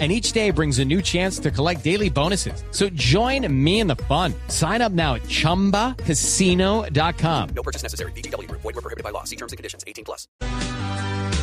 and 0.00 0.10
each 0.10 0.32
day 0.32 0.50
brings 0.50 0.80
a 0.80 0.84
new 0.84 1.00
chance 1.00 1.38
to 1.38 1.52
collect 1.52 1.84
daily 1.84 2.10
bonuses. 2.10 2.64
So 2.72 2.88
join 2.96 3.46
me 3.64 3.78
in 3.78 3.86
the 3.86 3.94
fun. 4.08 4.34
Sign 4.48 4.82
up 4.82 4.90
now 4.90 5.14
at 5.14 5.22
ChumbaCasino.com. 5.28 7.48
No 7.54 7.62
purchase 7.62 7.84
necessary. 7.84 8.10
BGW. 8.16 8.50
Void 8.50 8.64
were 8.64 8.72
prohibited 8.72 9.04
by 9.04 9.10
law. 9.10 9.22
See 9.22 9.36
terms 9.36 9.52
and 9.52 9.56
conditions. 9.56 9.84
18 9.86 10.04
plus. 10.04 10.26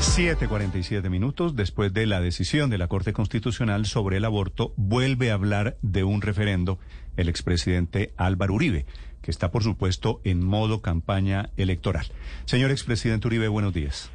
7.47 0.01 1.11
minutos 1.11 1.55
después 1.55 1.93
de 1.93 2.07
la 2.07 2.21
decisión 2.21 2.71
de 2.71 2.79
la 2.79 2.87
Corte 2.87 3.14
Constitucional 3.14 3.86
sobre 3.86 4.18
el 4.18 4.25
aborto, 4.25 4.74
vuelve 4.75 5.29
a 5.29 5.36
hablar 5.36 5.77
de 5.83 6.04
un 6.04 6.24
referendo 6.24 6.79
el 7.18 7.29
expresidente 7.29 8.11
Álvaro 8.18 8.55
Uribe, 8.55 8.88
que 9.21 9.29
está, 9.29 9.52
por 9.52 9.63
supuesto, 9.63 10.19
en 10.24 10.43
modo 10.43 10.82
campaña 10.82 11.52
electoral. 11.55 12.07
Señor 12.46 12.71
expresidente 12.71 13.27
Uribe, 13.27 13.47
buenos 13.47 13.75
días. 13.75 14.10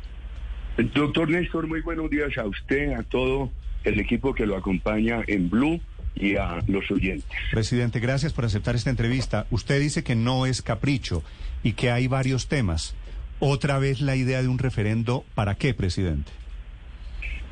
Doctor 0.77 1.31
Néstor, 1.31 1.69
muy 1.69 1.83
buenos 1.83 2.11
días 2.11 2.37
a 2.37 2.47
usted, 2.47 2.93
a 2.93 3.05
todo 3.05 3.53
el 3.87 4.01
equipo 4.01 4.35
que 4.35 4.47
lo 4.47 4.57
acompaña 4.57 5.23
en 5.27 5.49
Blue 5.49 5.81
y 6.15 6.37
a 6.37 6.59
los 6.67 6.91
oyentes. 6.91 7.31
Presidente, 7.53 8.01
gracias 8.01 8.33
por 8.33 8.45
aceptar 8.45 8.75
esta 8.75 8.91
entrevista. 8.91 9.47
Usted 9.51 9.81
dice 9.81 10.03
que 10.03 10.17
no 10.17 10.45
es 10.45 10.61
capricho 10.61 11.23
y 11.63 11.73
que 11.75 11.91
hay 11.91 12.09
varios 12.09 12.49
temas. 12.49 12.97
Otra 13.39 13.79
vez 13.79 14.01
la 14.01 14.17
idea 14.17 14.43
de 14.43 14.49
un 14.49 14.59
referendo, 14.59 15.25
¿para 15.35 15.55
qué, 15.55 15.73
presidente? 15.73 16.33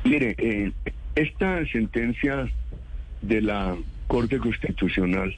Mire, 0.03 0.35
eh, 0.37 0.71
esta 1.15 1.65
sentencia 1.67 2.49
de 3.21 3.41
la 3.41 3.75
Corte 4.07 4.37
Constitucional 4.37 5.35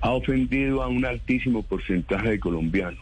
ha 0.00 0.10
ofendido 0.10 0.82
a 0.82 0.88
un 0.88 1.04
altísimo 1.04 1.62
porcentaje 1.62 2.30
de 2.30 2.40
colombianos. 2.40 2.98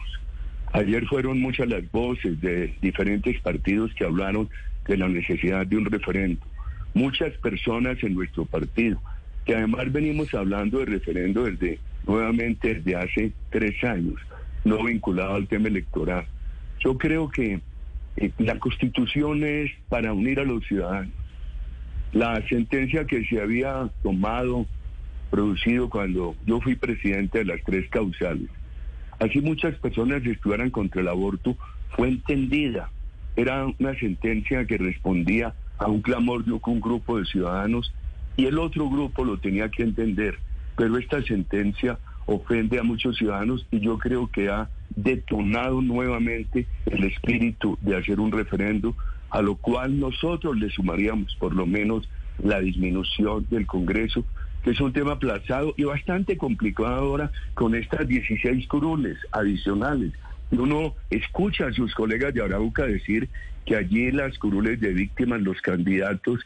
Ayer 0.73 1.05
fueron 1.07 1.39
muchas 1.41 1.67
las 1.67 1.89
voces 1.91 2.39
de 2.39 2.75
diferentes 2.81 3.39
partidos 3.41 3.91
que 3.95 4.05
hablaron 4.05 4.49
de 4.85 4.97
la 4.97 5.07
necesidad 5.07 5.65
de 5.65 5.77
un 5.77 5.85
referendo 5.85 6.48
muchas 6.93 7.33
personas 7.37 8.01
en 8.03 8.15
nuestro 8.15 8.45
partido, 8.45 9.01
que 9.45 9.55
además 9.55 9.91
venimos 9.91 10.33
hablando 10.33 10.79
de 10.79 10.85
referendo 10.85 11.43
desde 11.43 11.79
nuevamente 12.05 12.75
desde 12.75 12.95
hace 12.95 13.31
tres 13.49 13.83
años, 13.83 14.15
no 14.63 14.83
vinculado 14.83 15.35
al 15.35 15.47
tema 15.47 15.67
electoral. 15.67 16.25
Yo 16.79 16.97
creo 16.97 17.29
que 17.29 17.59
eh, 18.17 18.31
la 18.37 18.57
constitución 18.59 19.43
es 19.43 19.71
para 19.89 20.13
unir 20.13 20.39
a 20.39 20.45
los 20.45 20.65
ciudadanos. 20.65 21.13
La 22.11 22.41
sentencia 22.47 23.05
que 23.05 23.23
se 23.25 23.39
había 23.39 23.89
tomado, 24.01 24.65
producido 25.29 25.89
cuando 25.89 26.35
yo 26.45 26.59
fui 26.59 26.75
presidente 26.75 27.39
de 27.39 27.45
las 27.45 27.61
tres 27.63 27.87
causales, 27.89 28.49
así 29.19 29.39
muchas 29.41 29.75
personas 29.75 30.25
estuvieran 30.25 30.71
contra 30.71 31.01
el 31.01 31.07
aborto, 31.07 31.55
fue 31.95 32.07
entendida. 32.07 32.89
Era 33.35 33.67
una 33.77 33.93
sentencia 33.99 34.65
que 34.65 34.77
respondía 34.77 35.53
a 35.79 35.87
un 35.87 36.01
clamor 36.01 36.45
de 36.45 36.51
un 36.51 36.81
grupo 36.81 37.17
de 37.17 37.25
ciudadanos 37.25 37.93
y 38.37 38.45
el 38.45 38.59
otro 38.59 38.89
grupo 38.89 39.25
lo 39.25 39.37
tenía 39.37 39.69
que 39.69 39.83
entender. 39.83 40.37
Pero 40.75 40.97
esta 40.97 41.21
sentencia 41.23 41.97
ofende 42.25 42.79
a 42.79 42.83
muchos 42.83 43.17
ciudadanos 43.17 43.65
y 43.71 43.79
yo 43.79 43.97
creo 43.97 44.29
que 44.31 44.49
ha 44.49 44.69
detonado 44.95 45.81
nuevamente 45.81 46.67
el 46.85 47.03
espíritu 47.05 47.77
de 47.81 47.97
hacer 47.97 48.19
un 48.19 48.31
referendo, 48.31 48.95
a 49.29 49.41
lo 49.41 49.55
cual 49.55 49.99
nosotros 49.99 50.57
le 50.57 50.69
sumaríamos 50.69 51.35
por 51.35 51.53
lo 51.55 51.65
menos 51.65 52.07
la 52.43 52.59
disminución 52.59 53.45
del 53.49 53.65
Congreso, 53.65 54.23
que 54.63 54.71
es 54.71 54.81
un 54.81 54.93
tema 54.93 55.13
aplazado 55.13 55.73
y 55.77 55.83
bastante 55.83 56.37
complicado 56.37 56.95
ahora 56.95 57.31
con 57.53 57.75
estas 57.75 58.07
16 58.07 58.67
curules 58.67 59.17
adicionales. 59.31 60.13
Uno 60.51 60.95
escucha 61.09 61.67
a 61.67 61.73
sus 61.73 61.93
colegas 61.93 62.33
de 62.33 62.43
Arauca 62.43 62.85
decir 62.85 63.29
que 63.65 63.75
allí 63.75 64.11
las 64.11 64.37
curules 64.39 64.79
de 64.79 64.93
víctimas, 64.93 65.41
los 65.41 65.61
candidatos, 65.61 66.39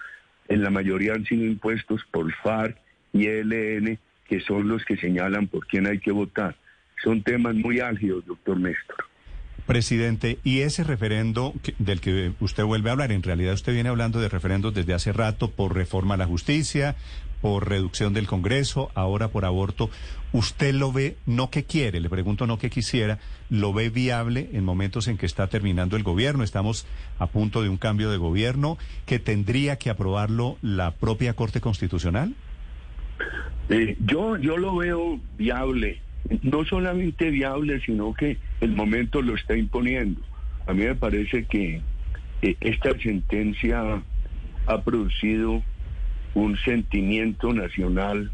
en 0.50 0.62
la 0.62 0.70
mayoría 0.70 1.14
han 1.14 1.26
sido 1.26 1.46
impuestos 1.46 2.02
por 2.12 2.34
FARC 2.34 2.78
y 3.14 3.28
ELN, 3.28 3.98
que 4.28 4.42
son 4.42 4.68
los 4.68 4.84
que 4.84 4.98
señalan 4.98 5.48
por 5.48 5.66
quién 5.68 5.88
hay 5.88 6.00
que 6.00 6.12
votar. 6.12 6.56
Son 7.02 7.22
temas 7.22 7.56
muy 7.56 7.80
álgidos, 7.80 8.26
doctor 8.26 8.60
Néstor. 8.60 8.98
Presidente, 9.66 10.40
y 10.44 10.60
ese 10.62 10.84
referendo 10.84 11.54
del 11.80 12.02
que 12.02 12.34
usted 12.42 12.66
vuelve 12.66 12.90
a 12.90 12.94
hablar, 12.94 13.14
en 13.14 13.24
realidad 13.24 13.54
usted 13.54 13.74
viene 13.74 13.88
hablando 13.88 14.20
de 14.20 14.28
referendos 14.28 14.74
desde 14.74 14.94
hace 14.94 15.14
rato 15.14 15.52
por 15.52 15.74
reforma 15.74 16.16
a 16.16 16.18
la 16.18 16.26
justicia, 16.26 16.98
por 17.44 17.68
reducción 17.68 18.14
del 18.14 18.26
Congreso, 18.26 18.90
ahora 18.96 19.28
por 19.28 19.44
aborto. 19.44 19.90
¿Usted 20.32 20.74
lo 20.74 20.94
ve, 20.94 21.18
no 21.26 21.50
que 21.50 21.66
quiere, 21.66 22.00
le 22.00 22.10
pregunto 22.10 22.48
no 22.48 22.58
que 22.58 22.70
quisiera, 22.70 23.20
lo 23.50 23.74
ve 23.74 23.90
viable 23.90 24.50
en 24.54 24.64
momentos 24.64 25.10
en 25.10 25.18
que 25.18 25.26
está 25.26 25.48
terminando 25.48 25.98
el 25.98 26.04
gobierno? 26.04 26.46
Estamos 26.46 26.88
a 27.20 27.28
punto 27.28 27.62
de 27.62 27.68
un 27.68 27.76
cambio 27.76 28.10
de 28.10 28.16
gobierno 28.16 28.78
que 29.06 29.20
tendría 29.20 29.76
que 29.76 29.90
aprobarlo 29.90 30.56
la 30.62 30.92
propia 30.92 31.34
Corte 31.34 31.60
Constitucional. 31.60 32.34
Eh, 33.68 33.98
yo, 34.00 34.38
yo 34.38 34.56
lo 34.56 34.78
veo 34.78 35.20
viable 35.38 36.00
no 36.44 36.64
solamente 36.64 37.30
viable, 37.30 37.82
sino 37.86 38.14
que 38.14 38.38
el 38.62 38.72
momento 38.72 39.22
lo 39.22 39.36
está 39.36 39.58
imponiendo. 39.58 40.22
A 40.66 40.72
mí 40.72 40.86
me 40.86 40.96
parece 40.96 41.44
que 41.44 41.82
eh, 42.42 42.56
esta 42.62 42.98
sentencia 43.00 44.02
ha 44.66 44.82
producido 44.82 45.62
un 46.34 46.58
sentimiento 46.58 47.54
nacional 47.54 48.32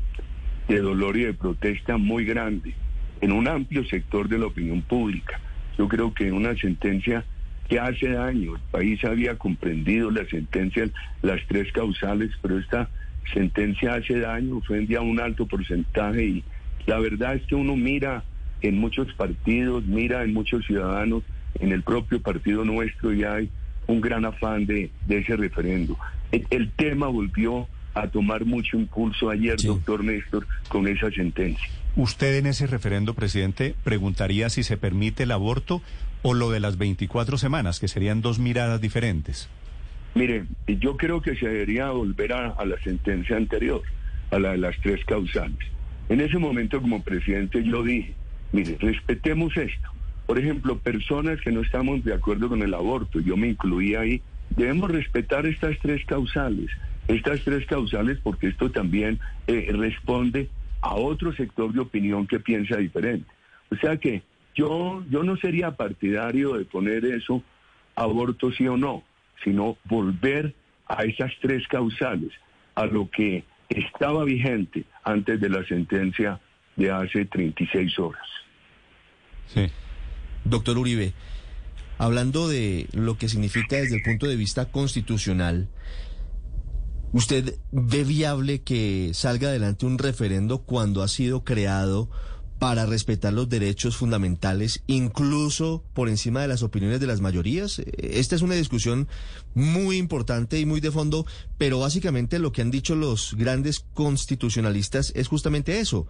de 0.68 0.80
dolor 0.80 1.18
y 1.18 1.24
de 1.24 1.34
protesta 1.34 1.98
muy 1.98 2.26
grande 2.26 2.74
en 3.22 3.32
un 3.32 3.48
amplio 3.48 3.84
sector 3.86 4.30
de 4.30 4.40
la 4.40 4.46
opinión 4.46 4.82
pública. 4.82 5.40
Yo 5.78 5.88
creo 5.88 6.14
que 6.14 6.32
una 6.32 6.56
sentencia 6.56 7.26
que 7.68 7.80
hace 7.80 8.10
daño, 8.10 8.56
el 8.56 8.62
país 8.72 9.04
había 9.04 9.38
comprendido 9.38 10.10
la 10.12 10.26
sentencia, 10.26 10.90
las 11.22 11.40
tres 11.48 11.72
causales, 11.72 12.32
pero 12.42 12.58
esta 12.58 12.90
sentencia 13.34 13.96
hace 13.96 14.20
daño, 14.20 14.58
ofende 14.58 14.96
a 14.96 15.02
un 15.02 15.20
alto 15.20 15.46
porcentaje 15.46 16.26
y 16.26 16.44
la 16.88 17.00
verdad 17.00 17.36
es 17.36 17.44
que 17.44 17.56
uno 17.56 17.76
mira 17.76 18.24
en 18.62 18.78
muchos 18.78 19.14
partidos, 19.14 19.86
mira 19.86 20.24
en 20.24 20.34
muchos 20.34 20.66
ciudadanos, 20.66 21.24
en 21.60 21.72
el 21.72 21.84
propio 21.84 22.22
partido 22.22 22.66
nuestro 22.66 23.14
y 23.14 23.24
hay 23.24 23.50
un 23.88 24.02
gran 24.02 24.26
afán 24.26 24.66
de, 24.66 24.90
ese 25.08 25.36
referendo. 25.36 25.98
El, 26.32 26.72
tema 26.72 27.08
volvió 27.08 27.68
a 27.94 28.08
tomar 28.08 28.46
mucho 28.46 28.78
impulso 28.78 29.30
ayer, 29.30 29.58
doctor 29.62 30.04
Néstor, 30.04 30.48
con 30.68 30.88
esa 30.88 31.10
sentencia. 31.12 31.68
¿Usted 31.96 32.38
en 32.38 32.46
ese 32.46 32.68
referendo, 32.68 33.14
presidente, 33.14 33.76
preguntaría 33.84 34.50
si 34.50 34.64
se 34.64 34.78
permite 34.78 35.24
el 35.24 35.32
aborto 35.32 35.82
o 36.22 36.34
lo 36.34 36.52
de 36.52 36.60
las 36.60 36.78
24 36.78 37.38
semanas, 37.38 37.80
que 37.80 37.88
serían 37.88 38.22
dos 38.22 38.40
miradas 38.40 38.80
diferentes? 38.80 39.50
Mire, 40.16 40.46
yo 40.68 40.98
creo 40.98 41.22
que 41.22 41.36
se 41.36 41.48
debería 41.48 41.90
volver 41.92 42.34
a 42.34 42.66
la 42.66 42.78
sentencia 42.84 43.38
anterior, 43.38 43.82
a 44.32 44.40
la 44.40 44.52
de 44.52 44.58
las 44.58 44.78
tres 44.82 45.04
causales. 45.06 45.58
En 46.10 46.22
ese 46.22 46.40
momento 46.40 46.82
como 46.82 47.04
presidente 47.04 47.64
yo 47.64 47.84
dije, 47.84 48.14
mire, 48.52 48.78
respetemos 48.80 49.56
esto. 49.58 49.90
Por 50.26 50.40
ejemplo, 50.40 50.80
personas 50.80 51.40
que 51.42 51.52
no 51.52 51.62
estamos 51.62 52.04
de 52.04 52.14
acuerdo 52.14 52.50
con 52.50 52.62
el 52.62 52.74
aborto, 52.74 53.20
yo 53.20 53.38
me 53.38 53.50
incluí 53.50 53.96
ahí, 53.96 54.22
debemos 54.50 54.90
respetar 54.90 55.46
estas 55.46 55.78
tres 55.80 56.04
causales, 56.06 56.70
estas 57.10 57.44
tres 57.44 57.66
causales 57.66 58.20
porque 58.22 58.48
esto 58.48 58.72
también 58.72 59.20
eh, 59.48 59.70
responde 59.74 60.50
a 60.82 60.96
otro 60.96 61.34
sector 61.34 61.74
de 61.74 61.82
opinión 61.82 62.28
que 62.28 62.40
piensa 62.40 62.78
diferente. 62.78 63.30
O 63.72 63.76
sea 63.76 63.98
que 63.98 64.24
yo, 64.56 65.04
yo 65.10 65.24
no 65.24 65.36
sería 65.38 65.72
partidario 65.72 66.54
de 66.54 66.66
poner 66.66 67.06
eso, 67.06 67.44
aborto 67.96 68.52
sí 68.52 68.68
o 68.68 68.78
no, 68.78 69.04
sino 69.44 69.78
volver 69.86 70.54
a 70.88 71.04
esas 71.04 71.32
tres 71.42 71.68
causales, 71.68 72.32
a 72.76 72.86
lo 72.86 73.10
que 73.10 73.44
estaba 73.70 74.24
vigente 74.24 74.86
antes 75.04 75.40
de 75.40 75.50
la 75.50 75.64
sentencia 75.66 76.40
de 76.76 76.92
hace 76.92 77.26
36 77.26 78.00
horas. 78.00 78.28
Sí. 79.48 79.68
Doctor 80.46 80.78
Uribe, 80.78 81.14
hablando 81.98 82.48
de 82.48 82.88
lo 82.94 83.18
que 83.18 83.30
significa 83.30 83.76
desde 83.78 83.98
el 83.98 84.04
punto 84.04 84.28
de 84.28 84.36
vista 84.36 84.72
constitucional, 84.72 85.68
¿usted 87.12 87.58
ve 87.72 88.04
viable 88.04 88.62
que 88.62 89.12
salga 89.14 89.50
adelante 89.50 89.86
un 89.86 89.98
referendo 89.98 90.60
cuando 90.60 91.04
ha 91.04 91.08
sido 91.08 91.44
creado 91.44 92.10
para 92.60 92.86
respetar 92.86 93.32
los 93.32 93.48
derechos 93.48 93.96
fundamentales, 93.96 94.84
incluso 94.86 95.84
por 95.94 96.10
encima 96.10 96.42
de 96.42 96.50
las 96.50 96.62
opiniones 96.62 97.00
de 97.00 97.08
las 97.08 97.22
mayorías? 97.22 97.82
Esta 97.98 98.36
es 98.36 98.42
una 98.42 98.56
discusión 98.56 99.08
muy 99.56 99.98
importante 99.98 100.60
y 100.60 100.66
muy 100.66 100.82
de 100.82 100.92
fondo, 100.92 101.26
pero 101.58 101.80
básicamente 101.80 102.38
lo 102.38 102.52
que 102.52 102.62
han 102.62 102.70
dicho 102.70 102.96
los 102.96 103.36
grandes 103.36 103.86
constitucionalistas 103.94 105.14
es 105.16 105.30
justamente 105.30 105.80
eso, 105.80 106.06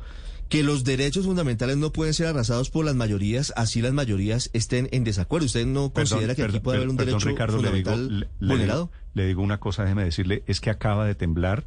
que 0.49 0.63
los 0.63 0.83
derechos 0.83 1.25
fundamentales 1.25 1.77
no 1.77 1.91
pueden 1.93 2.13
ser 2.13 2.25
arrasados 2.27 2.69
por 2.71 2.83
las 2.83 2.95
mayorías, 2.95 3.53
así 3.55 3.81
las 3.81 3.93
mayorías 3.93 4.49
estén 4.53 4.89
en 4.91 5.03
desacuerdo. 5.03 5.45
¿Usted 5.45 5.65
no 5.67 5.93
considera 5.93 6.33
que 6.35 6.43
aquí 6.43 6.59
puede 6.59 6.77
haber 6.77 6.89
un 6.89 6.97
perdón, 6.97 7.11
derecho 7.19 7.29
Ricardo, 7.29 7.61
le 7.61 7.71
digo, 7.71 7.91
fundamental 7.91 8.19
le- 8.39 8.47
le 8.47 8.53
vulnerado? 8.53 8.85
digo- 8.85 8.91
le 9.13 9.27
digo 9.27 9.41
una 9.43 9.59
cosa, 9.59 9.83
déjeme 9.83 10.03
decirle, 10.03 10.43
es 10.47 10.59
que 10.59 10.69
acaba 10.71 11.05
de 11.05 11.13
temblar, 11.15 11.65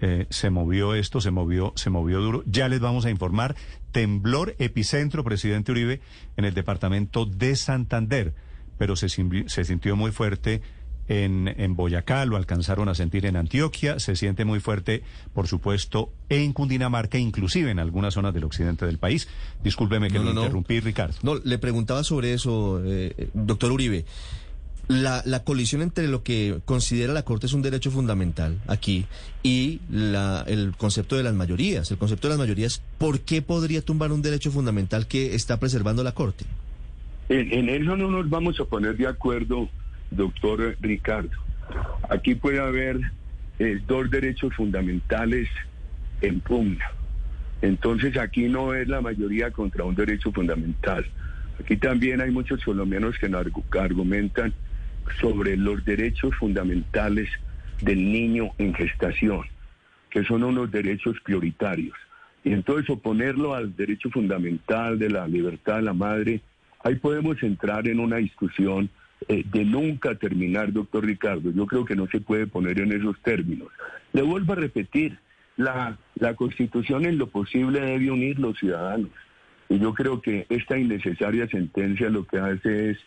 eh, 0.00 0.26
se 0.30 0.50
movió 0.50 0.94
esto, 0.94 1.20
se 1.20 1.30
movió, 1.30 1.72
se 1.76 1.88
movió 1.88 2.20
duro. 2.20 2.42
Ya 2.46 2.68
les 2.68 2.80
vamos 2.80 3.04
a 3.06 3.10
informar. 3.10 3.54
Temblor 3.92 4.56
epicentro, 4.58 5.22
presidente 5.24 5.70
Uribe, 5.72 6.00
en 6.36 6.44
el 6.44 6.54
departamento 6.54 7.24
de 7.24 7.56
Santander, 7.56 8.34
pero 8.78 8.96
se, 8.96 9.08
se 9.08 9.64
sintió 9.64 9.96
muy 9.96 10.10
fuerte 10.10 10.60
en, 11.08 11.48
en 11.56 11.74
Boyacá, 11.76 12.24
lo 12.26 12.36
alcanzaron 12.36 12.88
a 12.88 12.94
sentir 12.94 13.26
en 13.26 13.36
Antioquia, 13.36 13.98
se 13.98 14.16
siente 14.16 14.44
muy 14.44 14.60
fuerte, 14.60 15.02
por 15.34 15.48
supuesto, 15.48 16.10
en 16.28 16.52
Cundinamarca, 16.52 17.18
inclusive 17.18 17.70
en 17.70 17.78
algunas 17.78 18.14
zonas 18.14 18.32
del 18.34 18.44
occidente 18.44 18.86
del 18.86 18.98
país. 18.98 19.28
Discúlpeme 19.64 20.08
que 20.08 20.18
No, 20.18 20.24
lo 20.24 20.28
no, 20.30 20.34
no. 20.34 20.40
interrumpí, 20.42 20.80
Ricardo. 20.80 21.14
No, 21.22 21.34
le 21.36 21.58
preguntaba 21.58 22.04
sobre 22.04 22.32
eso, 22.34 22.82
eh, 22.84 23.14
eh, 23.18 23.28
doctor 23.34 23.72
Uribe. 23.72 24.04
La, 24.88 25.22
la 25.24 25.44
colisión 25.44 25.80
entre 25.80 26.08
lo 26.08 26.22
que 26.24 26.58
considera 26.64 27.12
la 27.12 27.22
Corte 27.22 27.46
es 27.46 27.52
un 27.52 27.62
derecho 27.62 27.90
fundamental 27.92 28.58
aquí 28.66 29.06
y 29.42 29.80
la, 29.88 30.44
el 30.48 30.74
concepto 30.76 31.16
de 31.16 31.22
las 31.22 31.34
mayorías. 31.34 31.90
El 31.92 31.98
concepto 31.98 32.26
de 32.28 32.32
las 32.32 32.38
mayorías, 32.38 32.82
¿por 32.98 33.20
qué 33.20 33.42
podría 33.42 33.80
tumbar 33.82 34.10
un 34.10 34.22
derecho 34.22 34.50
fundamental 34.50 35.06
que 35.06 35.34
está 35.36 35.58
preservando 35.60 36.02
la 36.02 36.12
Corte? 36.12 36.44
En, 37.28 37.52
en 37.52 37.68
eso 37.68 37.96
no 37.96 38.10
nos 38.10 38.28
vamos 38.28 38.58
a 38.58 38.64
poner 38.64 38.96
de 38.96 39.06
acuerdo, 39.06 39.68
doctor 40.16 40.76
Ricardo. 40.80 41.30
Aquí 42.08 42.34
puede 42.34 42.60
haber 42.60 43.00
eh, 43.58 43.80
dos 43.86 44.10
derechos 44.10 44.54
fundamentales 44.54 45.48
en 46.20 46.40
pugna. 46.40 46.84
Entonces 47.60 48.16
aquí 48.16 48.48
no 48.48 48.74
es 48.74 48.88
la 48.88 49.00
mayoría 49.00 49.50
contra 49.50 49.84
un 49.84 49.94
derecho 49.94 50.32
fundamental. 50.32 51.06
Aquí 51.60 51.76
también 51.76 52.20
hay 52.20 52.30
muchos 52.30 52.64
colombianos 52.64 53.16
que 53.18 53.30
argumentan 53.78 54.52
sobre 55.20 55.56
los 55.56 55.84
derechos 55.84 56.34
fundamentales 56.36 57.28
del 57.80 57.98
niño 58.10 58.50
en 58.58 58.74
gestación, 58.74 59.42
que 60.10 60.24
son 60.24 60.42
unos 60.42 60.70
derechos 60.70 61.16
prioritarios. 61.22 61.96
Y 62.44 62.52
entonces 62.52 62.90
oponerlo 62.90 63.54
al 63.54 63.76
derecho 63.76 64.10
fundamental 64.10 64.98
de 64.98 65.10
la 65.10 65.28
libertad 65.28 65.76
de 65.76 65.82
la 65.82 65.92
madre, 65.92 66.40
ahí 66.82 66.96
podemos 66.96 67.40
entrar 67.42 67.86
en 67.86 68.00
una 68.00 68.16
discusión 68.16 68.90
eh, 69.28 69.44
de 69.50 69.64
nunca 69.64 70.14
terminar, 70.14 70.72
doctor 70.72 71.04
Ricardo. 71.04 71.50
Yo 71.50 71.66
creo 71.66 71.84
que 71.84 71.96
no 71.96 72.06
se 72.08 72.20
puede 72.20 72.46
poner 72.46 72.80
en 72.80 72.92
esos 72.92 73.18
términos. 73.20 73.68
Le 74.12 74.22
vuelvo 74.22 74.52
a 74.52 74.56
repetir, 74.56 75.18
la, 75.56 75.98
la 76.14 76.34
Constitución 76.34 77.04
en 77.04 77.18
lo 77.18 77.26
posible 77.26 77.80
debe 77.80 78.10
unir 78.10 78.38
los 78.38 78.58
ciudadanos. 78.58 79.10
Y 79.68 79.78
yo 79.78 79.94
creo 79.94 80.20
que 80.20 80.46
esta 80.48 80.78
innecesaria 80.78 81.48
sentencia 81.48 82.10
lo 82.10 82.26
que 82.26 82.38
hace 82.38 82.90
es 82.90 82.98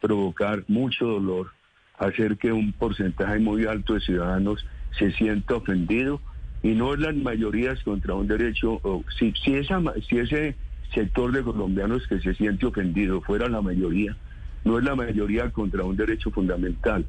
provocar 0.00 0.64
mucho 0.68 1.06
dolor, 1.06 1.50
hacer 1.98 2.36
que 2.36 2.52
un 2.52 2.72
porcentaje 2.72 3.38
muy 3.38 3.66
alto 3.66 3.94
de 3.94 4.00
ciudadanos 4.00 4.66
se 4.98 5.12
sienta 5.12 5.56
ofendido 5.56 6.20
y 6.62 6.68
no 6.70 6.94
las 6.96 7.14
mayorías 7.14 7.82
contra 7.82 8.14
un 8.14 8.26
derecho. 8.26 8.80
o 8.82 9.04
si, 9.18 9.32
si, 9.44 9.54
esa, 9.54 9.82
si 10.08 10.18
ese 10.18 10.56
sector 10.94 11.32
de 11.32 11.42
colombianos 11.42 12.06
que 12.06 12.20
se 12.20 12.34
siente 12.34 12.66
ofendido 12.66 13.20
fuera 13.20 13.48
la 13.48 13.60
mayoría, 13.60 14.16
no 14.64 14.78
es 14.78 14.84
la 14.84 14.94
mayoría 14.94 15.50
contra 15.50 15.84
un 15.84 15.96
derecho 15.96 16.30
fundamental, 16.30 17.04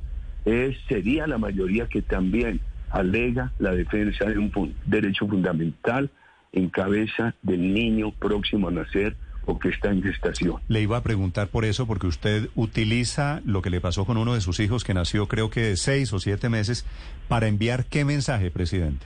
es, 0.46 0.78
sería 0.88 1.28
la 1.28 1.38
mayoría 1.38 1.88
que 1.88 2.02
también 2.02 2.60
alega 2.92 3.52
la 3.60 3.72
defensa 3.72 4.25
de 4.25 4.38
un 4.38 4.75
derecho 4.86 5.28
fundamental 5.28 6.10
en 6.52 6.69
cabeza 6.69 7.36
del 7.42 7.74
niño 7.74 8.12
próximo 8.12 8.69
a 8.69 8.72
nacer 8.72 9.16
o 9.46 9.60
que 9.60 9.69
está 9.69 9.92
en 9.92 10.02
gestación. 10.02 10.56
Le 10.68 10.81
iba 10.81 10.98
a 10.98 11.04
preguntar 11.04 11.50
por 11.50 11.66
eso, 11.66 11.86
porque 11.86 12.07
usted 12.07 12.50
utiliza 12.56 13.42
lo 13.46 13.62
que 13.62 13.69
le 13.69 13.81
pasó 13.81 14.06
con 14.06 14.18
uno 14.18 14.34
de 14.34 14.42
sus 14.42 14.60
hijos 14.60 14.84
que 14.84 14.94
nació 14.94 15.28
creo 15.28 15.50
que 15.50 15.78
seis 15.78 16.13
o 16.13 16.19
siete 16.19 16.50
meses 16.50 16.86
para 17.28 17.48
enviar 17.48 17.86
qué 17.86 18.06
mensaje, 18.06 18.50
presidente. 18.51 19.06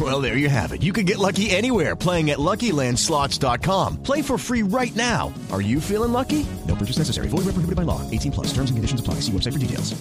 Well, 0.00 0.22
there 0.22 0.38
you 0.38 0.48
have 0.48 0.72
it. 0.72 0.82
You 0.82 0.92
can 0.92 1.04
get 1.04 1.18
lucky 1.18 1.50
anywhere 1.50 1.96
playing 1.96 2.30
at 2.30 2.38
LuckyLandSlots.com. 2.38 4.02
Play 4.02 4.22
for 4.22 4.38
free 4.38 4.62
right 4.62 4.94
now. 4.94 5.34
Are 5.50 5.60
you 5.60 5.80
feeling 5.80 6.12
lucky? 6.12 6.46
No 6.66 6.76
purchase 6.76 6.98
necessary. 6.98 7.28
Void 7.28 7.44
where 7.44 7.52
prohibited 7.52 7.76
by 7.76 7.82
law. 7.82 8.00
18 8.08 8.30
plus. 8.30 8.46
Terms 8.54 8.70
and 8.70 8.78
conditions 8.78 9.00
apply. 9.00 9.20
See 9.20 9.32
website 9.32 9.52
for 9.52 9.58
details. 9.58 10.00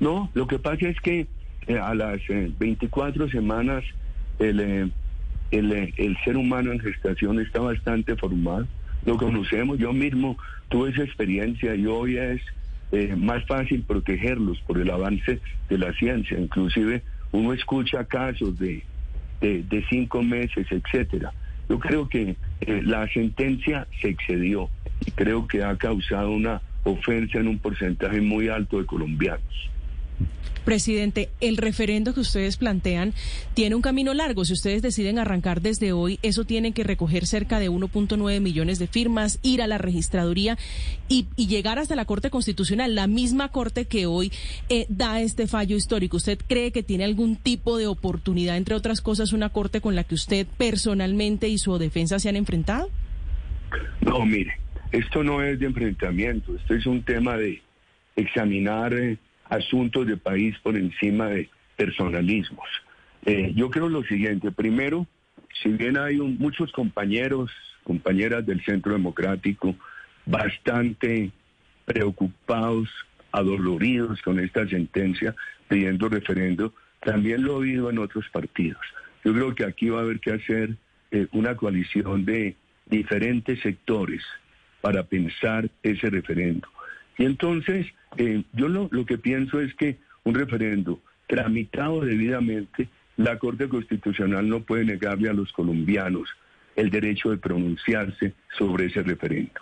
No, 0.00 0.28
lo 0.34 0.46
que 0.46 0.58
pasa 0.58 0.88
es 0.88 0.98
que 1.00 1.26
eh, 1.68 1.78
a 1.78 1.94
las 1.94 2.20
eh, 2.30 2.50
24 2.58 3.30
semanas 3.30 3.84
el, 4.38 4.60
eh, 4.60 4.90
el, 5.50 5.72
eh, 5.72 5.94
el 5.96 6.16
ser 6.24 6.36
humano 6.36 6.72
en 6.72 6.80
gestación 6.80 7.40
está 7.40 7.60
bastante 7.60 8.16
formado. 8.16 8.66
Lo 9.04 9.16
conocemos, 9.16 9.78
yo 9.78 9.92
mismo 9.92 10.36
tuve 10.68 10.90
esa 10.90 11.02
experiencia 11.02 11.74
y 11.74 11.86
hoy 11.86 12.18
es 12.18 12.40
eh, 12.92 13.14
más 13.16 13.44
fácil 13.46 13.82
protegerlos 13.82 14.58
por 14.66 14.78
el 14.78 14.90
avance 14.90 15.40
de 15.68 15.78
la 15.78 15.92
ciencia. 15.94 16.38
Inclusive 16.38 17.02
uno 17.32 17.52
escucha 17.52 18.04
casos 18.04 18.58
de, 18.58 18.82
de, 19.40 19.62
de 19.62 19.84
cinco 19.88 20.22
meses, 20.22 20.66
etcétera. 20.70 21.32
Yo 21.68 21.78
creo 21.78 22.08
que 22.08 22.36
eh, 22.60 22.82
la 22.84 23.08
sentencia 23.08 23.86
se 24.00 24.08
excedió 24.08 24.68
y 25.06 25.10
creo 25.12 25.46
que 25.46 25.62
ha 25.62 25.76
causado 25.76 26.30
una 26.30 26.60
ofensa 26.84 27.38
en 27.38 27.48
un 27.48 27.58
porcentaje 27.58 28.20
muy 28.20 28.48
alto 28.48 28.78
de 28.78 28.86
colombianos. 28.86 29.70
Presidente, 30.64 31.30
el 31.40 31.56
referendo 31.56 32.12
que 32.14 32.20
ustedes 32.20 32.56
plantean 32.56 33.14
tiene 33.54 33.74
un 33.74 33.82
camino 33.82 34.12
largo. 34.14 34.44
Si 34.44 34.52
ustedes 34.52 34.82
deciden 34.82 35.18
arrancar 35.18 35.62
desde 35.62 35.92
hoy, 35.92 36.18
eso 36.22 36.44
tiene 36.44 36.72
que 36.72 36.84
recoger 36.84 37.26
cerca 37.26 37.58
de 37.58 37.70
1.9 37.70 38.40
millones 38.40 38.78
de 38.78 38.86
firmas, 38.86 39.38
ir 39.42 39.62
a 39.62 39.66
la 39.66 39.78
registraduría 39.78 40.58
y, 41.08 41.26
y 41.36 41.46
llegar 41.46 41.78
hasta 41.78 41.96
la 41.96 42.04
Corte 42.04 42.30
Constitucional, 42.30 42.94
la 42.94 43.06
misma 43.06 43.48
Corte 43.48 43.86
que 43.86 44.06
hoy 44.06 44.32
eh, 44.68 44.86
da 44.88 45.20
este 45.20 45.46
fallo 45.46 45.76
histórico. 45.76 46.18
¿Usted 46.18 46.38
cree 46.46 46.72
que 46.72 46.82
tiene 46.82 47.04
algún 47.04 47.36
tipo 47.36 47.78
de 47.78 47.86
oportunidad, 47.86 48.56
entre 48.56 48.74
otras 48.74 49.00
cosas, 49.00 49.32
una 49.32 49.48
Corte 49.48 49.80
con 49.80 49.94
la 49.94 50.04
que 50.04 50.14
usted 50.14 50.46
personalmente 50.58 51.48
y 51.48 51.58
su 51.58 51.78
defensa 51.78 52.18
se 52.18 52.28
han 52.28 52.36
enfrentado? 52.36 52.90
No, 54.00 54.24
mire, 54.26 54.52
esto 54.92 55.24
no 55.24 55.42
es 55.42 55.58
de 55.58 55.66
enfrentamiento, 55.66 56.54
esto 56.54 56.74
es 56.74 56.86
un 56.86 57.02
tema 57.02 57.36
de 57.36 57.62
examinar 58.16 58.92
eh, 58.94 59.18
asuntos 59.50 60.06
de 60.06 60.16
país 60.16 60.56
por 60.62 60.76
encima 60.76 61.26
de 61.28 61.48
personalismos. 61.76 62.66
Eh, 63.26 63.52
yo 63.54 63.68
creo 63.70 63.88
lo 63.88 64.02
siguiente, 64.04 64.50
primero, 64.50 65.06
si 65.62 65.68
bien 65.70 65.98
hay 65.98 66.18
un- 66.18 66.38
muchos 66.38 66.72
compañeros, 66.72 67.50
compañeras 67.84 68.46
del 68.46 68.62
Centro 68.64 68.92
Democrático, 68.92 69.74
bastante 70.24 71.30
preocupados, 71.84 72.88
adoloridos 73.32 74.20
con 74.22 74.38
esta 74.40 74.66
sentencia, 74.68 75.34
pidiendo 75.68 76.08
referendo, 76.08 76.72
también 77.00 77.42
lo 77.42 77.52
he 77.52 77.56
oído 77.56 77.90
en 77.90 77.98
otros 77.98 78.28
partidos. 78.30 78.80
Yo 79.24 79.32
creo 79.32 79.54
que 79.54 79.64
aquí 79.64 79.88
va 79.88 80.00
a 80.00 80.02
haber 80.02 80.20
que 80.20 80.32
hacer 80.32 80.76
eh, 81.12 81.26
una 81.32 81.56
coalición 81.56 82.24
de 82.24 82.54
diferentes 82.86 83.60
sectores 83.60 84.22
para 84.80 85.02
pensar 85.04 85.68
ese 85.82 86.08
referendo. 86.10 86.68
Y 87.20 87.26
entonces, 87.26 87.86
eh, 88.16 88.44
yo 88.54 88.68
lo, 88.68 88.88
lo 88.90 89.04
que 89.04 89.18
pienso 89.18 89.60
es 89.60 89.74
que 89.74 89.98
un 90.24 90.34
referendo 90.34 91.00
tramitado 91.26 92.00
debidamente, 92.00 92.88
la 93.18 93.38
Corte 93.38 93.68
Constitucional 93.68 94.48
no 94.48 94.60
puede 94.60 94.86
negarle 94.86 95.28
a 95.28 95.34
los 95.34 95.52
colombianos 95.52 96.30
el 96.76 96.88
derecho 96.88 97.28
de 97.28 97.36
pronunciarse 97.36 98.32
sobre 98.56 98.86
ese 98.86 99.02
referendo. 99.02 99.60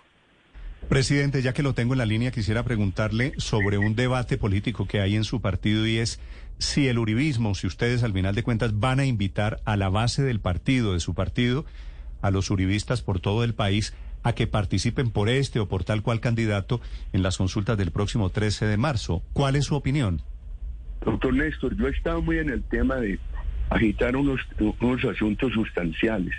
Presidente, 0.89 1.43
ya 1.43 1.53
que 1.53 1.65
lo 1.65 1.75
tengo 1.75 1.95
en 1.95 1.99
la 1.99 2.07
línea, 2.07 2.31
quisiera 2.31 2.63
preguntarle 2.63 3.33
sobre 3.39 3.77
un 3.77 3.97
debate 3.97 4.39
político 4.39 4.87
que 4.87 5.01
hay 5.01 5.17
en 5.17 5.25
su 5.25 5.41
partido 5.41 5.85
y 5.85 5.99
es 5.99 6.21
si 6.59 6.87
el 6.87 6.97
uribismo, 6.97 7.57
si 7.57 7.67
ustedes 7.67 8.05
al 8.05 8.13
final 8.13 8.37
de 8.37 8.45
cuentas 8.45 8.79
van 8.79 9.01
a 9.01 9.05
invitar 9.05 9.59
a 9.65 9.77
la 9.77 9.89
base 9.89 10.23
del 10.23 10.39
partido, 10.39 10.93
de 10.93 11.01
su 11.01 11.15
partido, 11.15 11.65
a 12.23 12.31
los 12.31 12.51
uribistas 12.53 13.03
por 13.03 13.19
todo 13.19 13.43
el 13.43 13.55
país 13.55 13.95
a 14.23 14.35
que 14.35 14.47
participen 14.47 15.11
por 15.11 15.29
este 15.29 15.61
o 15.61 15.69
por 15.69 15.85
tal 15.85 16.03
cual 16.03 16.21
candidato 16.21 16.81
en 17.13 17.23
las 17.23 17.37
consultas 17.37 17.79
del 17.79 17.91
próximo 17.91 18.31
13 18.31 18.67
de 18.67 18.77
marzo. 18.77 19.23
¿Cuál 19.33 19.57
es 19.57 19.67
su 19.67 19.77
opinión? 19.77 20.23
Doctor 21.05 21.35
Néstor, 21.35 21.77
yo 21.77 21.87
he 21.87 21.91
estado 21.91 22.23
muy 22.23 22.39
en 22.39 22.51
el 22.51 22.63
tema 22.63 22.97
de 22.97 23.19
agitar 23.71 24.17
unos, 24.17 24.41
unos 24.81 25.05
asuntos 25.05 25.53
sustanciales, 25.53 26.35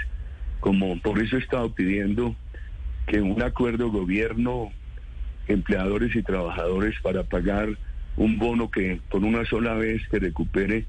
como 0.59 0.99
por 0.99 1.19
eso 1.19 1.37
he 1.37 1.39
estado 1.39 1.73
pidiendo 1.73 2.35
que 3.07 3.21
un 3.21 3.41
acuerdo 3.41 3.89
gobierno, 3.89 4.71
empleadores 5.47 6.15
y 6.15 6.23
trabajadores 6.23 6.95
para 7.01 7.23
pagar 7.23 7.69
un 8.17 8.37
bono 8.37 8.69
que 8.69 8.99
por 9.09 9.23
una 9.23 9.45
sola 9.45 9.73
vez 9.75 10.01
que 10.09 10.19
recupere 10.19 10.85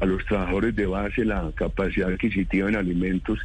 a 0.00 0.04
los 0.04 0.24
trabajadores 0.26 0.74
de 0.74 0.86
base 0.86 1.24
la 1.24 1.50
capacidad 1.54 2.12
adquisitiva 2.12 2.68
en 2.68 2.76
alimentos 2.76 3.38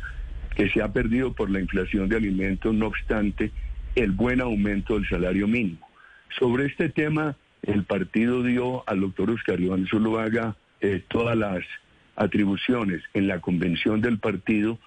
que 0.58 0.70
se 0.72 0.82
ha 0.82 0.92
perdido 0.92 1.34
por 1.34 1.52
la 1.52 1.60
inflación 1.60 2.10
de 2.10 2.18
alimentos, 2.18 2.74
no 2.74 2.88
obstante 2.88 3.52
el 3.94 4.12
buen 4.12 4.42
aumento 4.42 4.96
del 4.96 5.08
salario 5.08 5.48
mínimo. 5.48 5.88
Sobre 6.40 6.66
este 6.66 6.90
tema, 6.90 7.38
el 7.62 7.84
partido 7.84 8.42
dio 8.42 8.84
al 8.90 9.02
doctor 9.02 9.30
Oscar 9.30 9.62
Iván 9.62 9.86
Zuluaga 9.86 10.56
eh, 10.82 11.04
todas 11.08 11.38
las 11.38 11.60
atribuciones 12.16 13.04
en 13.14 13.28
la 13.28 13.40
convención 13.40 14.02
del 14.02 14.18
partido 14.18 14.80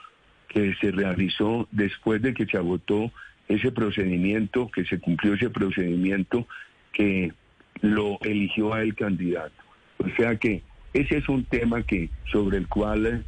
que 0.49 0.75
se 0.81 0.91
realizó 0.91 1.69
después 1.71 2.21
de 2.21 2.35
que 2.35 2.47
se 2.47 2.57
agotó 2.57 3.13
ese 3.47 3.71
procedimiento, 3.71 4.73
que 4.73 4.85
se 4.85 4.99
cumplió 4.99 5.35
ese 5.35 5.51
procedimiento 5.51 6.49
que 6.93 7.33
lo 7.81 8.19
eligió 8.23 8.75
a 8.75 8.83
el 8.83 8.97
candidato. 8.97 9.55
O 9.99 10.09
sea 10.17 10.35
que 10.35 10.63
ese 10.95 11.19
es 11.19 11.29
un 11.29 11.45
tema 11.45 11.85
que 11.85 12.11
sobre 12.33 12.59
el 12.59 12.67
cual 12.67 13.25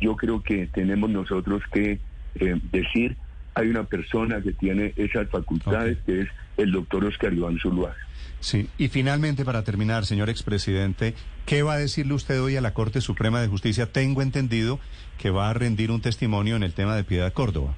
yo 0.00 0.16
creo 0.16 0.42
que 0.42 0.66
tenemos 0.66 1.10
nosotros 1.10 1.62
que 1.72 1.98
eh, 2.36 2.60
decir 2.72 3.16
hay 3.54 3.68
una 3.68 3.84
persona 3.84 4.40
que 4.40 4.52
tiene 4.52 4.92
esas 4.96 5.28
facultades, 5.30 5.98
que 6.06 6.22
es 6.22 6.28
el 6.56 6.70
doctor 6.70 7.04
Oscar 7.04 7.32
Iván 7.32 7.58
Zuluaga. 7.58 7.96
Sí, 8.40 8.68
y 8.78 8.88
finalmente, 8.88 9.44
para 9.44 9.64
terminar, 9.64 10.06
señor 10.06 10.30
expresidente, 10.30 11.14
¿qué 11.44 11.62
va 11.62 11.74
a 11.74 11.78
decirle 11.78 12.14
usted 12.14 12.40
hoy 12.40 12.56
a 12.56 12.60
la 12.60 12.72
Corte 12.72 13.00
Suprema 13.00 13.40
de 13.40 13.48
Justicia? 13.48 13.86
Tengo 13.86 14.22
entendido 14.22 14.78
que 15.18 15.30
va 15.30 15.50
a 15.50 15.54
rendir 15.54 15.90
un 15.90 16.00
testimonio 16.00 16.54
en 16.54 16.62
el 16.62 16.72
tema 16.72 16.94
de 16.94 17.02
Piedad 17.02 17.32
Córdoba. 17.32 17.74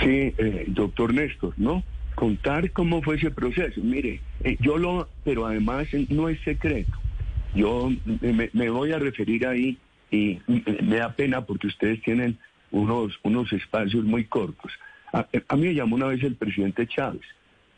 Sí, 0.00 0.34
eh, 0.36 0.64
doctor 0.68 1.14
Néstor, 1.14 1.54
¿no? 1.56 1.82
Contar 2.14 2.70
cómo 2.72 3.02
fue 3.02 3.16
ese 3.16 3.30
proceso. 3.30 3.80
Mire, 3.82 4.20
eh, 4.44 4.58
yo 4.60 4.76
lo, 4.76 5.08
pero 5.24 5.46
además 5.46 5.86
eh, 5.92 6.06
no 6.10 6.28
es 6.28 6.38
secreto. 6.42 6.92
Yo 7.54 7.90
me, 8.20 8.50
me, 8.52 8.70
voy 8.70 8.92
a 8.92 8.98
referir 8.98 9.46
ahí 9.46 9.78
y 10.12 10.40
me 10.46 10.96
da 10.96 11.12
pena 11.14 11.44
porque 11.44 11.66
ustedes 11.66 12.00
tienen 12.02 12.38
unos, 12.70 13.18
unos 13.24 13.52
espacios 13.52 14.04
muy 14.04 14.26
cortos. 14.26 14.70
A, 15.12 15.26
mí 15.56 15.66
me 15.66 15.74
llamó 15.74 15.96
una 15.96 16.06
vez 16.06 16.22
el 16.22 16.36
presidente 16.36 16.86
Chávez 16.86 17.22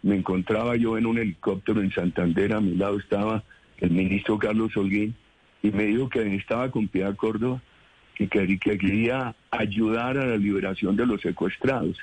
me 0.05 0.17
encontraba 0.17 0.77
yo 0.77 0.99
en 0.99 1.07
un 1.07 1.17
helicóptero 1.17 1.81
en 1.81 1.91
Santander, 1.91 2.53
a 2.53 2.61
mi 2.61 2.75
lado 2.75 2.99
estaba 2.99 3.43
el 3.79 3.91
ministro 3.91 4.39
Carlos 4.39 4.77
Holguín, 4.77 5.15
y 5.63 5.71
me 5.71 5.85
dijo 5.85 6.11
que 6.11 6.37
estaba 6.37 6.71
con 6.71 6.89
Piedad 6.89 7.17
Córdoba 7.17 7.63
y 8.19 8.27
que, 8.27 8.59
quería 8.59 9.35
ayudar 9.51 10.19
a 10.19 10.27
la 10.27 10.37
liberación 10.37 10.95
de 10.95 11.07
los 11.07 11.23
secuestrados, 11.23 11.97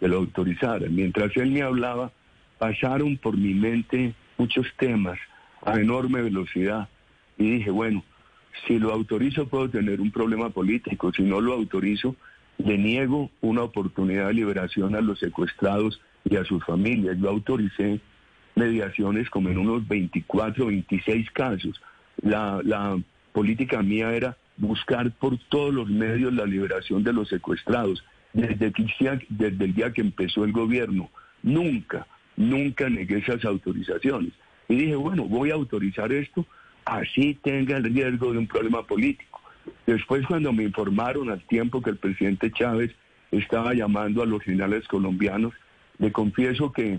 que 0.00 0.08
lo 0.08 0.16
autorizara. 0.16 0.88
Mientras 0.88 1.36
él 1.36 1.50
me 1.50 1.60
hablaba, 1.60 2.10
pasaron 2.58 3.18
por 3.18 3.36
mi 3.36 3.52
mente 3.52 4.14
muchos 4.38 4.66
temas 4.78 5.18
a 5.62 5.78
enorme 5.78 6.22
velocidad 6.22 6.88
y 7.36 7.58
dije, 7.58 7.70
bueno, 7.70 8.02
si 8.66 8.78
lo 8.78 8.92
autorizo 8.92 9.48
puedo 9.48 9.68
tener 9.68 10.00
un 10.00 10.10
problema 10.10 10.50
político, 10.50 11.12
si 11.12 11.22
no 11.22 11.40
lo 11.40 11.54
autorizo, 11.54 12.16
le 12.58 12.78
niego 12.78 13.30
una 13.40 13.62
oportunidad 13.62 14.28
de 14.28 14.34
liberación 14.34 14.94
a 14.94 15.00
los 15.00 15.18
secuestrados 15.18 16.00
y 16.24 16.36
a 16.36 16.44
sus 16.44 16.64
familias. 16.64 17.16
Yo 17.18 17.30
autoricé 17.30 18.00
mediaciones 18.54 19.30
como 19.30 19.48
en 19.48 19.58
unos 19.58 19.86
24, 19.88 20.66
26 20.66 21.30
casos. 21.30 21.80
La, 22.22 22.96
política 23.32 23.82
mía 23.82 24.12
era 24.12 24.36
buscar 24.58 25.10
por 25.12 25.38
todos 25.48 25.72
los 25.72 25.88
medios 25.88 26.34
la 26.34 26.44
liberación 26.44 27.02
de 27.02 27.14
los 27.14 27.28
secuestrados. 27.28 28.04
Desde, 28.34 28.70
desde 29.30 29.64
el 29.64 29.74
día 29.74 29.92
que 29.92 30.02
empezó 30.02 30.44
el 30.44 30.52
gobierno, 30.52 31.10
nunca, 31.42 32.06
nunca 32.36 32.90
negué 32.90 33.18
esas 33.18 33.42
autorizaciones. 33.46 34.32
Y 34.68 34.76
dije, 34.76 34.96
bueno, 34.96 35.24
voy 35.24 35.50
a 35.50 35.54
autorizar 35.54 36.12
esto, 36.12 36.46
así 36.84 37.38
tenga 37.42 37.76
el 37.76 37.84
riesgo 37.84 38.32
de 38.32 38.38
un 38.38 38.46
problema 38.46 38.86
político. 38.86 39.40
Después 39.86 40.26
cuando 40.26 40.52
me 40.52 40.64
informaron 40.64 41.30
al 41.30 41.40
tiempo 41.46 41.82
que 41.82 41.90
el 41.90 41.96
presidente 41.96 42.50
Chávez 42.50 42.92
estaba 43.30 43.74
llamando 43.74 44.22
a 44.22 44.26
los 44.26 44.42
generales 44.42 44.86
colombianos 44.88 45.54
le 46.02 46.10
confieso 46.10 46.72
que 46.72 46.98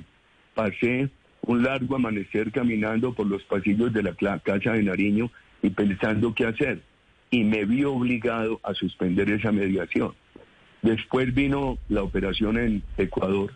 pasé 0.54 1.10
un 1.42 1.64
largo 1.64 1.96
amanecer 1.96 2.52
caminando 2.52 3.14
por 3.14 3.28
los 3.28 3.44
pasillos 3.44 3.92
de 3.92 4.04
la 4.04 4.14
casa 4.14 4.74
de 4.74 4.84
Nariño 4.84 5.30
y 5.62 5.70
pensando 5.72 6.34
qué 6.34 6.46
hacer. 6.46 6.82
Y 7.30 7.44
me 7.44 7.66
vi 7.66 7.84
obligado 7.84 8.62
a 8.64 8.74
suspender 8.74 9.30
esa 9.30 9.52
mediación. 9.52 10.14
Después 10.82 11.34
vino 11.34 11.78
la 11.90 12.04
operación 12.04 12.58
en 12.58 12.84
Ecuador 12.98 13.52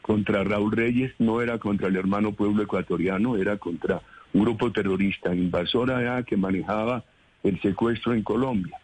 contra 0.00 0.44
Raúl 0.44 0.72
Reyes, 0.72 1.12
no 1.18 1.40
era 1.40 1.58
contra 1.58 1.88
el 1.88 1.96
hermano 1.96 2.32
pueblo 2.32 2.62
ecuatoriano, 2.62 3.36
era 3.36 3.56
contra 3.56 4.00
un 4.32 4.42
grupo 4.42 4.72
terrorista 4.72 5.34
invasor 5.34 5.90
allá 5.90 6.22
que 6.22 6.36
manejaba 6.36 7.04
el 7.42 7.60
secuestro 7.60 8.14
en 8.14 8.22
Colombia. 8.22 8.78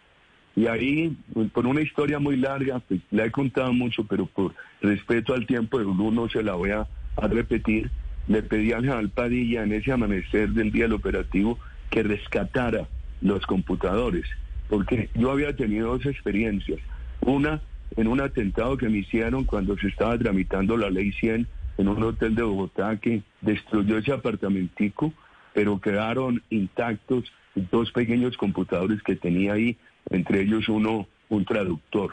Y 0.57 0.67
ahí, 0.67 1.17
por 1.53 1.67
una 1.67 1.83
historia 1.83 2.19
muy 2.19 2.37
larga, 2.37 2.81
pues 2.81 3.01
la 3.13 3.27
he 3.27 3.31
contado 3.31 3.73
mucho, 3.73 4.05
pero 4.05 4.27
por 4.27 4.55
respeto 4.83 5.33
al 5.33 5.47
tiempo 5.47 5.79
de 5.79 5.85
uno 5.85 6.29
se 6.29 6.43
la 6.43 6.55
voy 6.55 6.71
a, 6.71 6.87
repetir, 7.17 7.91
le 8.27 8.43
pedí 8.43 8.73
al 8.73 8.83
general 8.83 9.09
Padilla 9.11 9.63
en 9.63 9.73
ese 9.73 9.93
amanecer 9.93 10.51
del 10.51 10.73
día 10.73 10.85
del 10.85 10.95
operativo 10.95 11.59
que 11.91 12.03
rescatara 12.03 12.89
los 13.21 13.45
computadores, 13.47 14.25
porque 14.69 15.11
yo 15.15 15.31
había 15.31 15.55
tenido 15.55 15.97
dos 15.97 16.07
experiencias. 16.07 16.81
Una, 17.21 17.61
en 17.97 18.07
un 18.09 18.21
atentado 18.21 18.77
que 18.77 18.89
me 18.89 18.99
hicieron 18.99 19.45
cuando 19.45 19.77
se 19.79 19.89
estaba 19.89 20.19
tramitando 20.19 20.77
la 20.77 20.91
ley 20.91 21.13
100 21.13 21.47
en 21.79 21.89
un 21.89 22.03
hotel 22.03 22.35
de 22.35 22.43
Bogotá 22.43 22.97
que 22.97 23.23
destruyó 23.41 23.99
ese 23.99 24.13
apartamentico, 24.13 25.13
pero 25.59 25.81
quedaron 25.81 26.41
intactos 26.51 27.25
dos 27.73 27.91
pequeños 27.91 28.37
computadores 28.37 29.03
que 29.03 29.17
tenía 29.17 29.55
ahí 29.55 29.77
entre 30.09 30.43
ellos 30.43 30.69
uno, 30.69 31.09
un 31.29 31.45
traductor. 31.45 32.13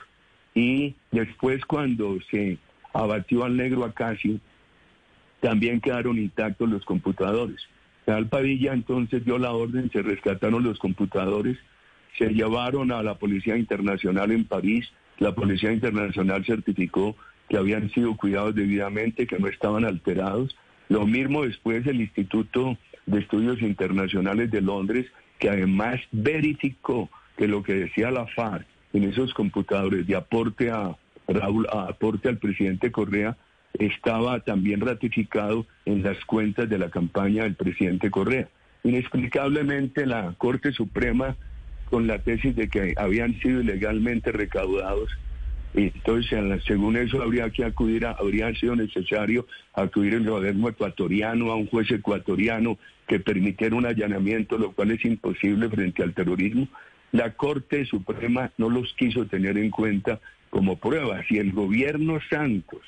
Y 0.56 0.96
después 1.12 1.64
cuando 1.66 2.18
se 2.32 2.58
abatió 2.92 3.44
al 3.44 3.56
negro 3.56 3.86
Acacio, 3.86 4.40
también 5.42 5.80
quedaron 5.80 6.18
intactos 6.18 6.68
los 6.68 6.84
computadores. 6.86 7.62
Real 8.08 8.28
Padilla 8.30 8.74
entonces 8.74 9.24
dio 9.24 9.38
la 9.38 9.52
orden, 9.52 9.92
se 9.92 10.02
rescataron 10.02 10.64
los 10.64 10.80
computadores, 10.80 11.60
se 12.18 12.30
llevaron 12.30 12.92
a 12.92 13.04
la 13.04 13.14
Policía 13.14 13.58
Internacional 13.58 14.32
en 14.32 14.46
París, 14.46 14.92
la 15.20 15.36
Policía 15.36 15.72
Internacional 15.72 16.44
certificó 16.46 17.16
que 17.48 17.58
habían 17.58 17.92
sido 17.92 18.18
cuidados 18.18 18.56
debidamente, 18.56 19.28
que 19.28 19.38
no 19.38 19.48
estaban 19.50 19.86
alterados. 19.86 20.56
Lo 20.90 21.06
mismo 21.06 21.46
después 21.46 21.86
el 21.86 22.02
Instituto 22.02 22.76
de 23.06 23.20
Estudios 23.20 23.62
Internacionales 23.62 24.52
de 24.52 24.62
Londres, 24.62 25.06
que 25.40 25.50
además 25.50 26.00
verificó 26.12 27.10
que 27.38 27.48
lo 27.48 27.64
que 27.64 27.74
decía 27.74 28.12
la 28.12 28.28
FARC 28.28 28.66
en 28.94 29.04
esos 29.04 29.34
computadores 29.34 30.08
de 30.08 30.16
aporte 30.16 30.72
a 30.72 30.96
Raúl, 31.28 31.68
aporte 31.70 32.30
al 32.30 32.38
presidente 32.38 32.92
Correa, 32.92 33.38
estaba 33.74 34.40
también 34.40 34.82
ratificado 34.82 35.66
en 35.86 36.04
las 36.04 36.24
cuentas 36.26 36.70
de 36.70 36.78
la 36.78 36.90
campaña 36.90 37.44
del 37.44 37.56
presidente 37.56 38.10
Correa. 38.10 38.48
Inexplicablemente 38.84 40.06
la 40.06 40.34
Corte 40.38 40.72
Suprema, 40.72 41.36
con 41.90 42.08
la 42.08 42.20
tesis 42.20 42.56
de 42.56 42.70
que 42.70 42.94
habían 42.98 43.40
sido 43.42 43.62
ilegalmente 43.62 44.32
recaudados, 44.32 45.10
entonces 45.76 46.64
según 46.66 46.96
eso 46.96 47.22
habría 47.22 47.50
que 47.50 47.66
acudir, 47.66 48.06
a, 48.06 48.12
habría 48.12 48.54
sido 48.56 48.76
necesario 48.76 49.46
acudir 49.74 50.16
al 50.16 50.24
gobierno 50.24 50.70
ecuatoriano, 50.70 51.52
a 51.52 51.56
un 51.56 51.68
juez 51.68 51.92
ecuatoriano 51.92 52.78
que 53.08 53.20
permitiera 53.20 53.76
un 53.76 53.86
allanamiento, 53.86 54.58
lo 54.58 54.72
cual 54.72 54.92
es 54.92 55.04
imposible 55.04 55.70
frente 55.70 56.02
al 56.02 56.14
terrorismo. 56.14 56.68
La 57.12 57.34
Corte 57.34 57.86
Suprema 57.86 58.52
no 58.58 58.70
los 58.70 58.94
quiso 58.94 59.26
tener 59.26 59.58
en 59.58 59.70
cuenta 59.70 60.20
como 60.50 60.78
prueba. 60.78 61.24
Si 61.28 61.38
el 61.38 61.52
gobierno 61.52 62.20
Santos, 62.30 62.82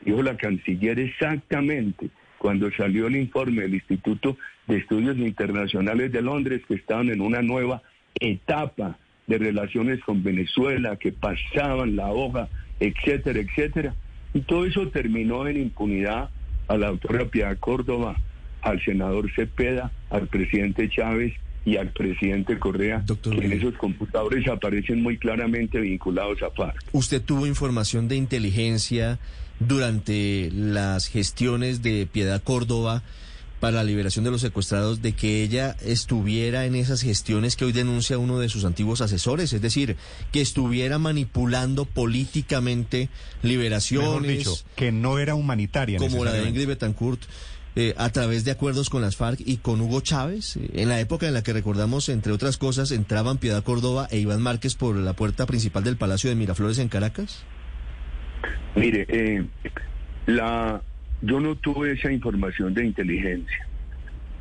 dijo 0.00 0.22
la 0.22 0.36
canciller 0.36 0.98
exactamente, 1.00 2.10
cuando 2.38 2.70
salió 2.70 3.08
el 3.08 3.16
informe 3.16 3.62
del 3.62 3.74
Instituto 3.74 4.36
de 4.66 4.78
Estudios 4.78 5.16
Internacionales 5.18 6.12
de 6.12 6.22
Londres, 6.22 6.62
que 6.68 6.74
estaban 6.74 7.10
en 7.10 7.20
una 7.20 7.42
nueva 7.42 7.82
etapa 8.20 8.96
de 9.28 9.38
relaciones 9.38 10.02
con 10.02 10.22
Venezuela, 10.22 10.96
que 10.96 11.12
pasaban 11.12 11.94
la 11.96 12.10
hoja, 12.10 12.48
etcétera, 12.80 13.38
etcétera. 13.40 13.94
Y 14.34 14.40
todo 14.40 14.64
eso 14.64 14.88
terminó 14.88 15.46
en 15.46 15.58
impunidad 15.58 16.30
a 16.66 16.76
la 16.76 16.88
autora 16.88 17.26
Piedad 17.26 17.56
Córdoba, 17.58 18.16
al 18.62 18.82
senador 18.84 19.30
Cepeda, 19.34 19.92
al 20.10 20.26
presidente 20.26 20.88
Chávez 20.88 21.34
y 21.64 21.76
al 21.76 21.90
presidente 21.92 22.58
Correa, 22.58 23.04
que 23.22 23.30
en 23.30 23.52
esos 23.52 23.74
computadores 23.74 24.46
aparecen 24.48 25.02
muy 25.02 25.18
claramente 25.18 25.80
vinculados 25.80 26.42
a 26.42 26.50
FARC. 26.50 26.82
¿Usted 26.92 27.22
tuvo 27.22 27.46
información 27.46 28.08
de 28.08 28.16
inteligencia 28.16 29.18
durante 29.60 30.50
las 30.52 31.08
gestiones 31.08 31.82
de 31.82 32.08
Piedad 32.10 32.42
Córdoba 32.42 33.02
para 33.60 33.78
la 33.78 33.84
liberación 33.84 34.24
de 34.24 34.30
los 34.30 34.40
secuestrados 34.40 35.02
de 35.02 35.12
que 35.12 35.42
ella 35.42 35.76
estuviera 35.84 36.66
en 36.66 36.74
esas 36.74 37.02
gestiones 37.02 37.56
que 37.56 37.64
hoy 37.64 37.72
denuncia 37.72 38.18
uno 38.18 38.38
de 38.38 38.48
sus 38.48 38.64
antiguos 38.64 39.00
asesores? 39.00 39.52
Es 39.52 39.60
decir, 39.62 39.96
que 40.32 40.40
estuviera 40.40 40.98
manipulando 40.98 41.84
políticamente 41.84 43.08
liberaciones. 43.42 44.64
que 44.76 44.92
no 44.92 45.18
era 45.18 45.34
humanitaria. 45.34 45.98
Como 45.98 46.24
la 46.24 46.32
de 46.32 46.48
Ingrid 46.48 46.68
Betancourt 46.68 47.22
eh, 47.80 47.94
a 47.96 48.10
través 48.10 48.44
de 48.44 48.50
acuerdos 48.50 48.90
con 48.90 49.02
las 49.02 49.14
FARC 49.14 49.40
y 49.44 49.58
con 49.58 49.80
Hugo 49.80 50.00
Chávez, 50.00 50.56
eh, 50.56 50.70
en 50.74 50.88
la 50.88 50.98
época 50.98 51.28
en 51.28 51.34
la 51.34 51.44
que 51.44 51.52
recordamos, 51.52 52.08
entre 52.08 52.32
otras 52.32 52.56
cosas, 52.56 52.90
entraban 52.90 53.38
Piedad 53.38 53.62
Córdoba 53.62 54.08
e 54.10 54.18
Iván 54.18 54.42
Márquez 54.42 54.74
por 54.74 54.96
la 54.96 55.12
puerta 55.12 55.46
principal 55.46 55.84
del 55.84 55.96
Palacio 55.96 56.28
de 56.28 56.34
Miraflores 56.34 56.78
en 56.78 56.88
Caracas? 56.88 57.44
Mire, 58.74 59.06
eh, 59.08 59.46
la, 60.26 60.82
yo 61.22 61.40
no 61.40 61.56
tuve 61.56 61.92
esa 61.92 62.12
información 62.12 62.74
de 62.74 62.86
inteligencia. 62.86 63.66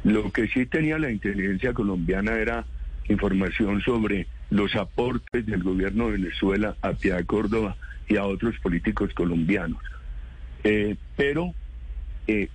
Lo 0.03 0.31
que 0.31 0.47
sí 0.47 0.65
tenía 0.65 0.99
la 0.99 1.11
inteligencia 1.11 1.73
colombiana 1.73 2.33
era 2.33 2.65
información 3.09 3.81
sobre 3.81 4.27
los 4.49 4.75
aportes 4.75 5.45
del 5.45 5.63
gobierno 5.63 6.05
de 6.05 6.13
Venezuela 6.13 6.75
a 6.81 6.93
Piedad 6.93 7.25
Córdoba 7.25 7.75
y 8.07 8.17
a 8.17 8.25
otros 8.25 8.57
políticos 8.59 9.13
colombianos. 9.13 9.81
Eh, 10.63 10.95
pero 11.15 11.53
eh, 12.27 12.49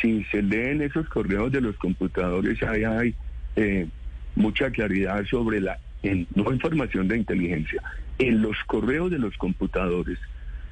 si 0.00 0.24
se 0.24 0.42
leen 0.42 0.82
esos 0.82 1.08
correos 1.08 1.52
de 1.52 1.60
los 1.60 1.76
computadores, 1.76 2.62
ahí 2.62 2.84
hay 2.84 3.14
eh, 3.56 3.86
mucha 4.34 4.70
claridad 4.70 5.24
sobre 5.26 5.60
la, 5.60 5.78
no 6.34 6.52
información 6.52 7.08
de 7.08 7.18
inteligencia, 7.18 7.82
en 8.18 8.42
los 8.42 8.56
correos 8.66 9.10
de 9.10 9.18
los 9.18 9.36
computadores 9.36 10.18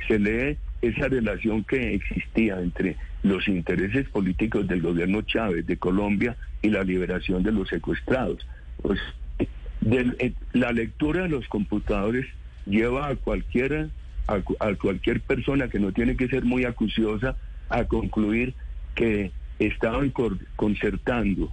se 0.07 0.19
lee 0.19 0.59
esa 0.83 1.09
relación 1.09 1.65
que 1.65 1.95
existía 1.95 2.61
entre 2.61 2.97
los 3.23 3.47
intereses 3.49 4.09
políticos 4.09 4.67
del 4.67 4.81
gobierno 4.81 5.23
Chávez 5.23 5.67
de 5.67 5.77
Colombia 5.77 6.37
y 6.63 6.71
la 6.71 6.85
liberación 6.85 7.43
de 7.43 7.53
los 7.53 7.69
secuestrados. 7.69 8.47
Pues, 8.83 8.99
la 10.53 10.73
lectura 10.73 11.23
de 11.23 11.29
los 11.29 11.49
computadores 11.49 12.27
lleva 12.67 13.09
a 13.09 13.17
cualquiera 13.17 13.89
a, 14.27 14.75
cualquier 14.75 15.21
persona 15.21 15.69
que 15.69 15.81
no 15.81 15.93
tiene 15.93 16.17
que 16.17 16.29
ser 16.29 16.45
muy 16.45 16.65
acuciosa 16.65 17.37
a 17.69 17.85
concluir 17.85 18.55
que 18.95 19.33
estaban 19.59 20.13
concertando 20.57 21.51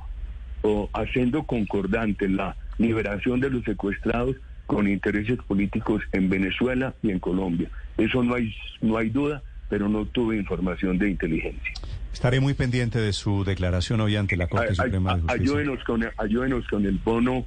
o 0.62 0.90
haciendo 0.94 1.44
concordante 1.44 2.30
la 2.30 2.56
liberación 2.78 3.40
de 3.40 3.50
los 3.50 3.64
secuestrados 3.64 4.36
con 4.68 4.88
intereses 4.88 5.40
políticos 5.48 6.04
en 6.12 6.30
Venezuela 6.30 6.94
y 7.02 7.10
en 7.10 7.20
Colombia. 7.20 7.70
Eso 7.98 8.22
no 8.22 8.36
hay, 8.36 8.54
no 8.82 8.98
hay 8.98 9.10
duda, 9.10 9.42
pero 9.70 9.90
no 9.90 10.06
tuve 10.06 10.38
información 10.38 10.98
de 11.00 11.10
inteligencia. 11.10 11.74
Estaré 12.14 12.40
muy 12.40 12.54
pendiente 12.54 13.00
de 13.00 13.14
su 13.14 13.44
declaración 13.44 14.02
hoy 14.02 14.16
ante 14.16 14.38
la 14.38 14.48
Corte 14.48 14.76
Suprema 14.76 15.16
de 15.16 15.22
Justicia. 15.22 15.42
Ayúdenos 15.42 15.84
con, 15.84 16.06
ayúdenos 16.18 16.68
con 16.68 16.86
el 16.86 16.98
bono 16.98 17.46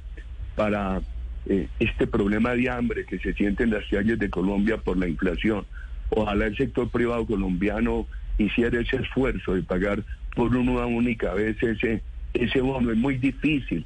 para 0.55 1.01
eh, 1.45 1.67
este 1.79 2.07
problema 2.07 2.53
de 2.55 2.69
hambre 2.69 3.05
que 3.05 3.19
se 3.19 3.33
siente 3.33 3.63
en 3.63 3.71
las 3.71 3.85
calles 3.85 4.17
de 4.17 4.29
Colombia 4.29 4.77
por 4.77 4.97
la 4.97 5.07
inflación. 5.07 5.65
Ojalá 6.09 6.47
el 6.47 6.57
sector 6.57 6.89
privado 6.89 7.25
colombiano 7.25 8.07
hiciera 8.37 8.79
ese 8.81 8.97
esfuerzo 8.97 9.53
de 9.53 9.61
pagar 9.61 10.03
por 10.35 10.55
una 10.55 10.85
única 10.85 11.33
vez 11.33 11.61
ese, 11.61 12.01
ese 12.33 12.61
bono. 12.61 12.91
Es 12.91 12.97
muy 12.97 13.17
difícil 13.17 13.85